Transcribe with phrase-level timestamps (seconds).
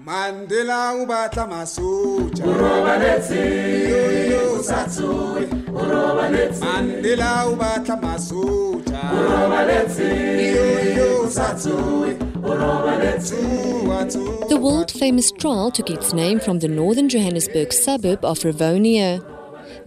[0.00, 3.42] mandela o batla masotja urobaletse
[4.32, 4.86] o sa
[6.64, 10.08] mandela o batla masotja urobaletse
[11.00, 14.48] o sa tshohe urobaletse Tsuwa, tsuwa.
[14.48, 19.20] The world famous trial took its name from the northern Johannesburg suburb of Rivonia.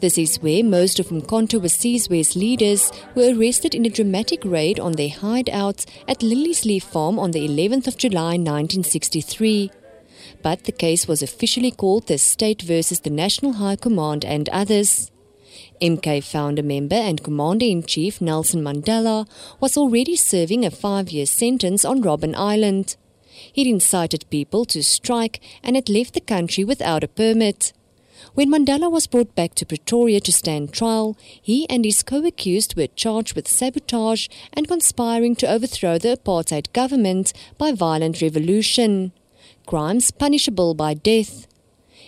[0.02, 4.92] This is where most of Mkonto Sizwe's leaders were arrested in a dramatic raid on
[4.92, 9.72] their hideouts at Liliesleaf Farm on the 11th of July 1963.
[10.42, 15.12] But the case was officially called the State versus the National High Command and others.
[15.82, 19.28] MK founder member and Commander in Chief Nelson Mandela
[19.60, 22.96] was already serving a five year sentence on Robben Island.
[23.54, 27.74] He'd incited people to strike and had left the country without a permit.
[28.34, 32.78] When Mandela was brought back to Pretoria to stand trial, he and his co accused
[32.78, 39.12] were charged with sabotage and conspiring to overthrow the apartheid government by violent revolution.
[39.66, 41.48] Crimes punishable by death.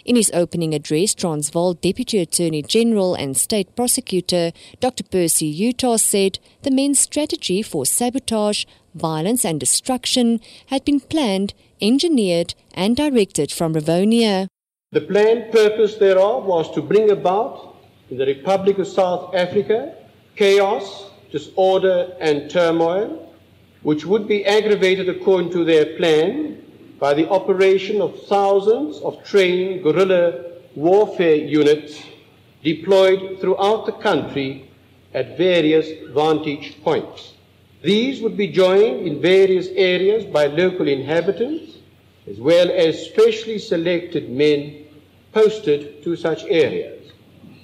[0.06, 5.04] In his opening address, Transvaal Deputy Attorney General and State Prosecutor Dr.
[5.04, 12.54] Percy Yutar said the men's strategy for sabotage, violence, and destruction had been planned, engineered,
[12.74, 14.48] and directed from Rivonia.
[14.92, 17.78] The planned purpose thereof was to bring about
[18.10, 19.96] in the Republic of South Africa
[20.36, 23.34] chaos, disorder, and turmoil,
[23.84, 26.63] which would be aggravated according to their plan
[27.04, 30.42] by the operation of thousands of trained guerrilla
[30.74, 32.02] warfare units
[32.64, 34.70] deployed throughout the country
[35.14, 37.34] at various vantage points.
[37.82, 41.80] These would be joined in various areas by local inhabitants,
[42.26, 44.86] as well as specially selected men
[45.34, 47.12] posted to such areas.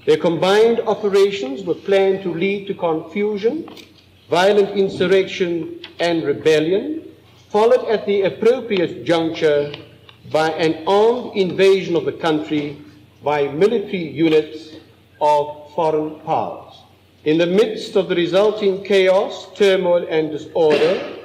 [0.06, 3.70] Their combined operations were planned to lead to confusion,
[4.30, 7.09] violent insurrection, and rebellion,
[7.50, 9.74] followed at the appropriate juncture
[10.32, 12.78] by an armed invasion of the country
[13.24, 14.76] by military units
[15.20, 16.76] of foreign powers.
[17.26, 21.18] In the midst of the resulting chaos, turmoil, and disorder,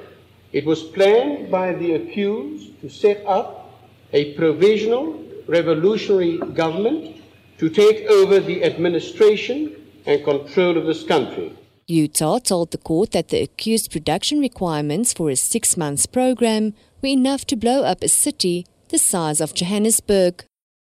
[0.53, 3.73] it was planned by the accused to set up
[4.13, 7.17] a provisional revolutionary government
[7.59, 11.53] to take over the administration and control of this country.
[11.89, 16.73] Yutar told the court that the accused production requirements for a six months program
[17.03, 20.45] were enough to blow up a city the size of Johannesburg.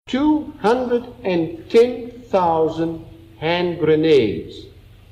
[0.08, 3.06] 210,000
[3.40, 4.66] hand grenades,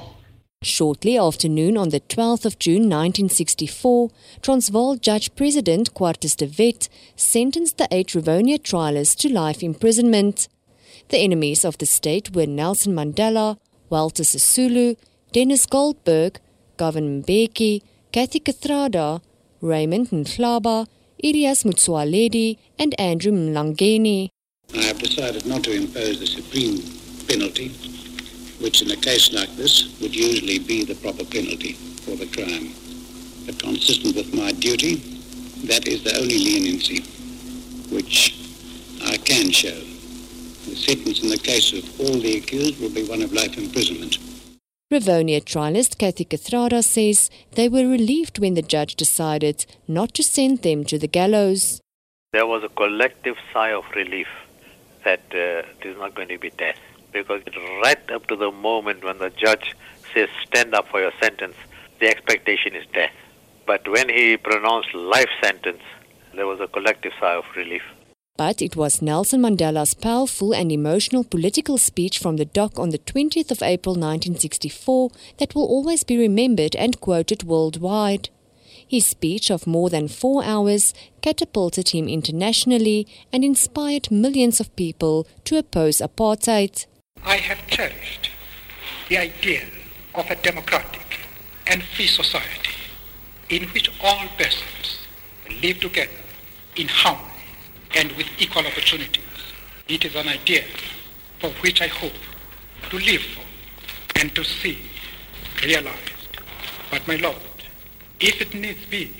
[0.63, 4.09] Shortly after noon on the 12th of June 1964,
[4.41, 10.47] Transvaal Judge President Quartus de Wet sentenced the eight Rivonia trialists to life imprisonment.
[11.09, 13.57] The enemies of the state were Nelson Mandela,
[13.91, 14.97] Walter Sisulu,
[15.31, 16.40] Denis Goldberg,
[16.78, 19.22] Govan Mbeki, Kathy Kathrada,
[19.62, 20.88] Raymond Mhlaba,
[21.24, 24.29] Elias Motsoaledi, and Andrew Mlangeni.
[24.74, 26.81] I have decided not to impose the supreme
[27.28, 27.69] penalty,
[28.59, 32.73] which in a case like this would usually be the proper penalty for the crime.
[33.45, 34.95] But consistent with my duty,
[35.68, 37.01] that is the only leniency
[37.94, 38.35] which
[39.03, 39.79] I can show.
[40.69, 44.18] The sentence in the case of all the accused will be one of life imprisonment.
[44.91, 50.62] Rivonia trialist Kathy Kathrada says they were relieved when the judge decided not to send
[50.62, 51.81] them to the gallows.
[52.31, 54.28] There was a collective sigh of relief
[55.03, 56.79] that uh, it is not going to be death.
[57.13, 57.41] Because
[57.84, 59.75] right up to the moment when the judge
[60.13, 61.56] says, stand up for your sentence,
[62.00, 63.13] the expectation is death.
[63.66, 65.81] But when he pronounced life sentence,
[66.35, 67.81] there was a collective sigh of relief.
[68.38, 73.00] But it was Nelson Mandela's powerful and emotional political speech from the dock on the
[73.00, 78.29] 20th of April 1964 that will always be remembered and quoted worldwide.
[78.88, 85.28] His speech of more than four hours catapulted him internationally and inspired millions of people
[85.45, 86.85] to oppose apartheid.
[87.24, 88.30] I have cherished
[89.10, 89.64] the idea
[90.16, 91.19] of a democratic
[91.68, 92.72] and free society
[93.50, 95.08] in which all persons
[95.62, 96.12] live together
[96.75, 97.24] in harmony
[97.96, 99.24] and with equal opportunities.
[99.88, 100.64] It is an idea
[101.40, 102.14] for which I hope
[102.90, 104.78] to live for and to see
[105.63, 106.40] realized.
[106.92, 107.36] But my Lord,
[108.20, 109.13] if it needs be,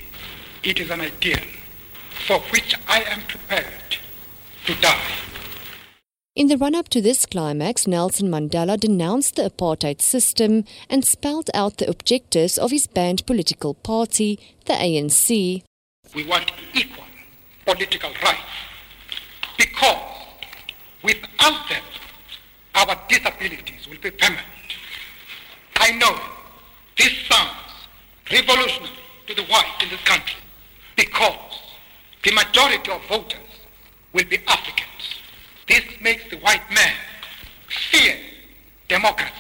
[0.64, 1.40] it is an ideal
[2.28, 3.98] for which I am prepared
[4.66, 5.12] to die.
[6.38, 11.50] In the run up to this climax, Nelson Mandela denounced the apartheid system and spelled
[11.56, 15.64] out the objectives of his banned political party, the ANC.
[16.14, 17.06] We want equal
[17.66, 18.54] political rights
[19.58, 19.98] because
[21.02, 21.84] without them,
[22.76, 24.46] our disabilities will be permanent.
[25.78, 26.20] I know
[27.00, 27.88] this sounds
[28.32, 28.94] revolutionary
[29.26, 30.40] to the white in this country
[30.96, 31.62] because
[32.24, 33.66] the majority of voters
[34.14, 34.97] will be Africans.
[35.68, 36.94] This makes the white man
[37.68, 38.16] fear
[38.88, 39.34] democracy.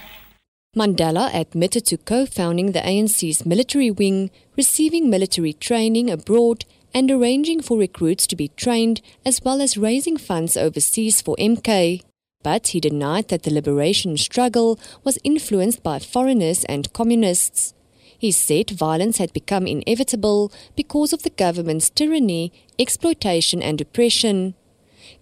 [0.76, 7.62] Mandela admitted to co founding the ANC's military wing, receiving military training abroad, and arranging
[7.62, 12.02] for recruits to be trained, as well as raising funds overseas for MK.
[12.44, 17.74] But he denied that the liberation struggle was influenced by foreigners and communists.
[18.20, 24.56] He said violence had become inevitable because of the government's tyranny, exploitation, and oppression.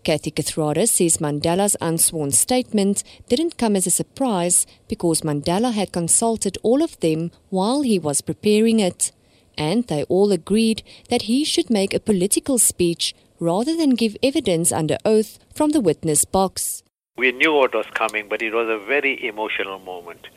[0.04, 6.58] Kathy Kathrada says Mandela's unsworn statement didn't come as a surprise because Mandela had consulted
[6.64, 9.12] all of them while he was preparing it.
[9.58, 14.72] And they all agreed that he should make a political speech rather than give evidence
[14.72, 16.84] under oath from the witness box.
[17.18, 20.28] We knew what was coming, but it was a very emotional moment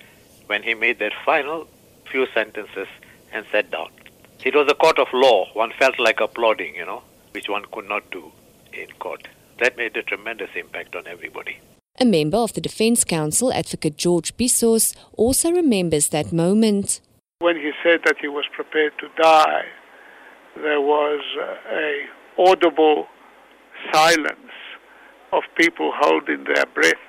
[0.47, 1.67] when he made that final
[2.11, 2.89] few sentences
[3.33, 3.91] and sat down.
[4.45, 5.47] It was a court of law.
[5.55, 7.03] One felt like applauding, you know,
[7.33, 8.31] which one could not do
[8.73, 9.27] in court.
[9.61, 11.59] That made a tremendous impact on everybody.
[12.01, 17.01] A member of the Defense Counsel, Advocate George Bizos, also remembers that moment.
[17.41, 19.65] When he said that he was prepared to die,
[20.57, 21.21] there was
[21.73, 22.05] a
[22.39, 23.07] audible
[23.93, 24.53] silence
[25.33, 27.03] of people holding their breath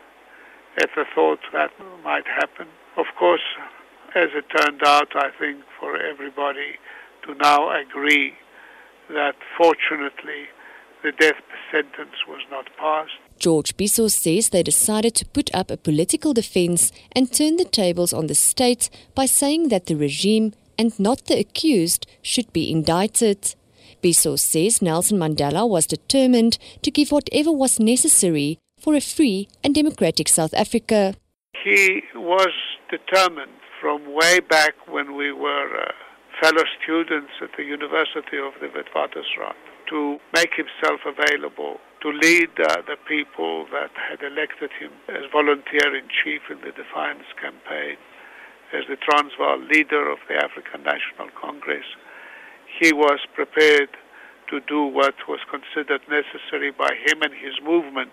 [0.77, 1.71] at the thought that
[2.03, 2.67] might happen.
[2.97, 3.41] Of course,
[4.15, 6.77] as it turned out, I think for everybody
[7.25, 8.33] to now agree
[9.09, 10.47] that fortunately
[11.03, 11.41] the death
[11.71, 13.11] sentence was not passed.
[13.37, 18.11] George Bizos says they decided to put up a political defense and turn the tables
[18.13, 23.55] on the state by saying that the regime and not the accused should be indicted.
[24.01, 29.75] Bizos says Nelson Mandela was determined to give whatever was necessary for a free and
[29.75, 31.15] democratic South Africa.
[31.63, 32.53] He was
[32.89, 33.51] determined
[33.81, 35.91] from way back when we were uh,
[36.41, 39.59] fellow students at the University of the Witwatersrand
[39.89, 45.95] to make himself available to lead uh, the people that had elected him as volunteer
[45.95, 47.97] in chief in the Defiance campaign,
[48.71, 51.85] as the Transvaal leader of the African National Congress.
[52.79, 53.89] He was prepared
[54.49, 58.11] to do what was considered necessary by him and his movement,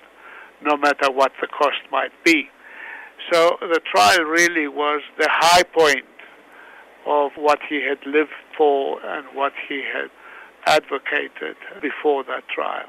[0.62, 2.48] no matter what the cost might be.
[3.32, 6.06] So the trial really was the high point
[7.06, 10.10] of what he had lived for and what he had
[10.66, 12.88] advocated before that trial.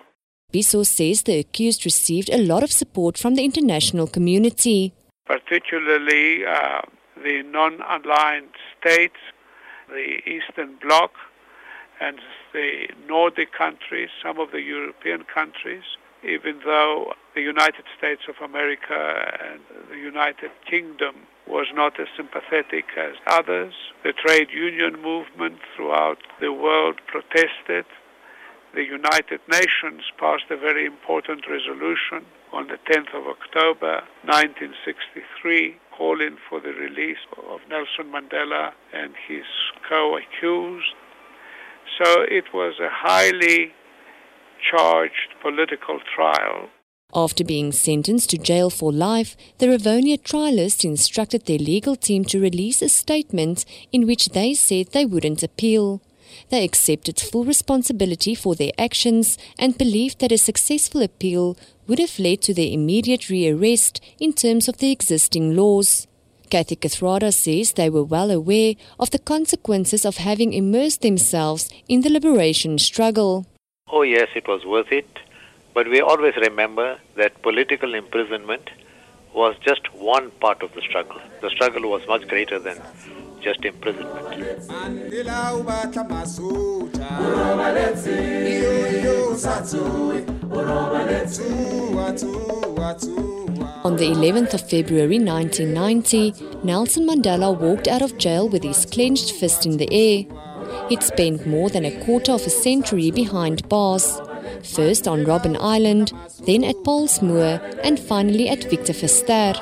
[0.53, 4.93] Bizos says the accused received a lot of support from the international community.
[5.25, 6.81] Particularly uh,
[7.23, 9.17] the non aligned states,
[9.89, 11.11] the Eastern Bloc,
[11.99, 12.19] and
[12.53, 15.83] the Nordic countries, some of the European countries,
[16.23, 19.59] even though the United States of America and
[19.89, 21.15] the United Kingdom
[21.47, 23.73] was not as sympathetic as others.
[24.03, 27.85] The trade union movement throughout the world protested.
[28.73, 36.37] The United Nations passed a very important resolution on the 10th of October 1963 calling
[36.49, 37.17] for the release
[37.49, 39.45] of Nelson Mandela and his
[39.89, 40.95] co-accused.
[42.01, 43.73] So it was a highly
[44.69, 46.69] charged political trial.
[47.17, 52.39] After being sentenced to jail for life, the Rivonia trialists instructed their legal team to
[52.39, 55.99] release a statement in which they said they wouldn't appeal.
[56.51, 61.57] They accepted full responsibility for their actions and believed that a successful appeal
[61.87, 66.05] would have led to their immediate rearrest in terms of the existing laws.
[66.51, 72.01] Kathy Kathrada says they were well aware of the consequences of having immersed themselves in
[72.01, 73.47] the liberation struggle.
[73.91, 75.07] Oh, yes, it was worth it.
[75.77, 78.71] But we always remember that political imprisonment
[79.31, 81.21] was just one part of the struggle.
[81.41, 82.81] The struggle was much greater than
[83.43, 84.25] just imprisonment.
[93.83, 99.31] On the 11th of February 1990, Nelson Mandela walked out of jail with his clenched
[99.33, 100.25] fist in the air.
[100.89, 104.19] He'd spent more than a quarter of a century behind bars,
[104.67, 106.11] first on Robben Island,
[106.45, 109.55] then at Pollsmoor, and finally at Victor Verster.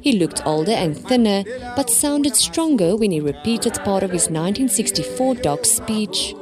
[0.00, 1.44] He looked older and thinner,
[1.76, 6.34] but sounded stronger when he repeated part of his 1964 dock speech.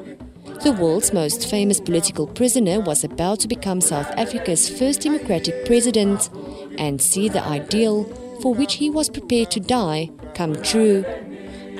[0.62, 6.30] The world's most famous political prisoner was about to become South Africa's first democratic president
[6.78, 8.04] and see the ideal
[8.42, 11.04] for which he was prepared to die come true.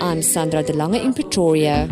[0.00, 1.88] I'm Sandra De Lange in Pretoria.